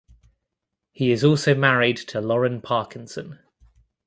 He 0.91 1.11
is 1.11 1.23
also 1.23 1.53
married 1.53 1.95
to 1.97 2.21
Lauren 2.21 2.59
Parkinson. 2.59 3.37